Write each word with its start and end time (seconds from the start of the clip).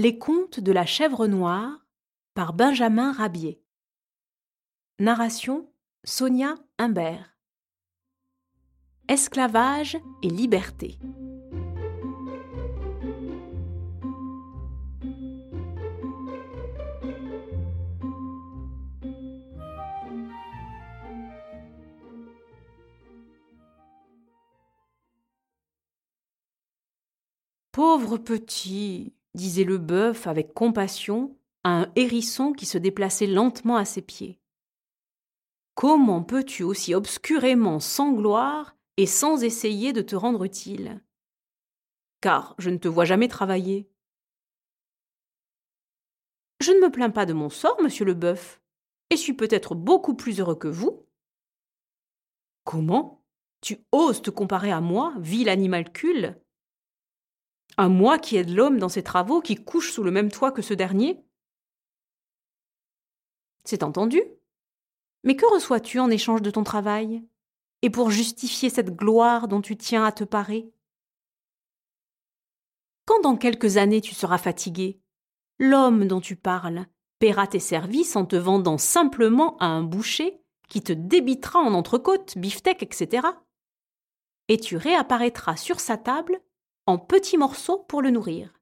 Les 0.00 0.16
contes 0.16 0.60
de 0.60 0.70
la 0.70 0.86
chèvre 0.86 1.26
noire 1.26 1.84
par 2.34 2.52
Benjamin 2.52 3.10
Rabier. 3.10 3.60
Narration 5.00 5.68
Sonia 6.04 6.54
Humbert. 6.78 7.36
Esclavage 9.08 9.98
et 10.22 10.28
liberté. 10.28 11.00
Pauvre 27.72 28.18
petit, 28.18 29.17
disait 29.38 29.64
le 29.64 29.78
bœuf 29.78 30.26
avec 30.26 30.52
compassion 30.52 31.38
à 31.64 31.70
un 31.70 31.92
hérisson 31.96 32.52
qui 32.52 32.66
se 32.66 32.76
déplaçait 32.76 33.26
lentement 33.26 33.76
à 33.76 33.84
ses 33.84 34.02
pieds. 34.02 34.38
Comment 35.74 36.24
peux-tu 36.24 36.64
aussi 36.64 36.92
obscurément 36.92 37.78
sans 37.78 38.12
gloire 38.12 38.76
et 38.96 39.06
sans 39.06 39.44
essayer 39.44 39.92
de 39.92 40.02
te 40.02 40.16
rendre 40.16 40.44
utile? 40.44 41.00
Car 42.20 42.56
je 42.58 42.68
ne 42.68 42.78
te 42.78 42.88
vois 42.88 43.04
jamais 43.04 43.28
travailler. 43.28 43.88
Je 46.60 46.72
ne 46.72 46.80
me 46.80 46.90
plains 46.90 47.10
pas 47.10 47.24
de 47.24 47.32
mon 47.32 47.48
sort, 47.48 47.80
monsieur 47.80 48.04
le 48.04 48.14
bœuf, 48.14 48.60
et 49.10 49.16
suis 49.16 49.34
peut-être 49.34 49.76
beaucoup 49.76 50.14
plus 50.14 50.40
heureux 50.40 50.56
que 50.56 50.66
vous. 50.66 51.06
Comment? 52.64 53.24
Tu 53.60 53.78
oses 53.92 54.20
te 54.20 54.30
comparer 54.30 54.72
à 54.72 54.80
moi, 54.80 55.14
vil 55.20 55.48
animalcule? 55.48 56.36
À 57.78 57.88
moi 57.88 58.18
qui 58.18 58.36
aide 58.36 58.50
l'homme 58.50 58.78
dans 58.78 58.88
ses 58.88 59.04
travaux, 59.04 59.40
qui 59.40 59.54
couche 59.54 59.92
sous 59.92 60.02
le 60.02 60.10
même 60.10 60.30
toit 60.30 60.50
que 60.50 60.62
ce 60.62 60.74
dernier? 60.74 61.24
C'est 63.64 63.84
entendu. 63.84 64.20
Mais 65.22 65.36
que 65.36 65.46
reçois-tu 65.46 66.00
en 66.00 66.10
échange 66.10 66.42
de 66.42 66.50
ton 66.50 66.64
travail? 66.64 67.22
Et 67.82 67.90
pour 67.90 68.10
justifier 68.10 68.68
cette 68.68 68.96
gloire 68.96 69.46
dont 69.46 69.60
tu 69.60 69.76
tiens 69.76 70.04
à 70.04 70.10
te 70.10 70.24
parer? 70.24 70.72
Quand 73.06 73.20
dans 73.20 73.36
quelques 73.36 73.76
années 73.76 74.00
tu 74.00 74.14
seras 74.14 74.38
fatigué, 74.38 75.00
l'homme 75.60 76.08
dont 76.08 76.20
tu 76.20 76.34
parles 76.34 76.86
paiera 77.20 77.46
tes 77.46 77.60
services 77.60 78.16
en 78.16 78.26
te 78.26 78.36
vendant 78.36 78.78
simplement 78.78 79.56
à 79.58 79.66
un 79.66 79.84
boucher 79.84 80.42
qui 80.68 80.82
te 80.82 80.92
débitera 80.92 81.60
en 81.60 81.74
entrecôte, 81.74 82.36
beefsteak, 82.36 82.82
etc. 82.82 83.26
Et 84.48 84.58
tu 84.58 84.76
réapparaîtras 84.76 85.56
sur 85.56 85.78
sa 85.78 85.96
table 85.96 86.42
en 86.88 86.96
petits 86.96 87.36
morceaux 87.36 87.80
pour 87.80 88.00
le 88.00 88.08
nourrir. 88.08 88.58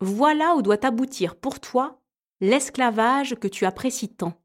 Voilà 0.00 0.56
où 0.56 0.62
doit 0.62 0.84
aboutir 0.84 1.36
pour 1.36 1.60
toi 1.60 2.02
l'esclavage 2.40 3.36
que 3.36 3.46
tu 3.46 3.64
apprécies 3.64 4.12
tant. 4.12 4.42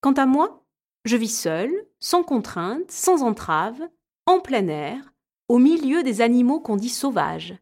Quant 0.00 0.12
à 0.12 0.24
moi, 0.24 0.64
je 1.04 1.16
vis 1.16 1.36
seul, 1.36 1.72
sans 1.98 2.22
contrainte, 2.22 2.92
sans 2.92 3.24
entrave, 3.24 3.88
en 4.26 4.38
plein 4.38 4.68
air, 4.68 5.12
au 5.48 5.58
milieu 5.58 6.04
des 6.04 6.20
animaux 6.20 6.60
qu'on 6.60 6.76
dit 6.76 6.90
sauvages, 6.90 7.58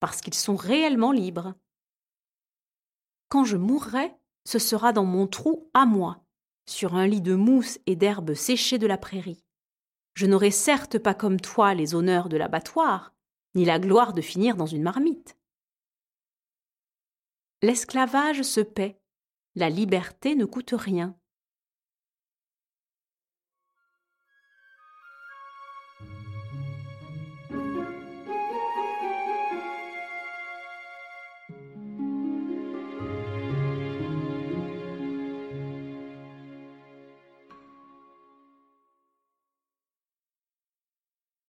parce 0.00 0.20
qu'ils 0.20 0.34
sont 0.34 0.56
réellement 0.56 1.12
libres. 1.12 1.54
Quand 3.28 3.44
je 3.44 3.56
mourrai, 3.56 4.16
ce 4.44 4.58
sera 4.58 4.92
dans 4.92 5.04
mon 5.04 5.28
trou 5.28 5.70
à 5.74 5.86
moi, 5.86 6.24
sur 6.66 6.96
un 6.96 7.06
lit 7.06 7.22
de 7.22 7.36
mousse 7.36 7.78
et 7.86 7.94
d'herbes 7.94 8.34
séchées 8.34 8.78
de 8.78 8.88
la 8.88 8.98
prairie. 8.98 9.44
Je 10.18 10.26
n'aurai 10.26 10.50
certes 10.50 10.98
pas 10.98 11.14
comme 11.14 11.40
toi 11.40 11.74
les 11.74 11.94
honneurs 11.94 12.28
de 12.28 12.36
l'abattoir, 12.36 13.14
ni 13.54 13.64
la 13.64 13.78
gloire 13.78 14.12
de 14.12 14.20
finir 14.20 14.56
dans 14.56 14.66
une 14.66 14.82
marmite. 14.82 15.36
L'esclavage 17.62 18.42
se 18.42 18.60
paie, 18.60 19.00
la 19.54 19.70
liberté 19.70 20.34
ne 20.34 20.44
coûte 20.44 20.74
rien. 20.76 21.16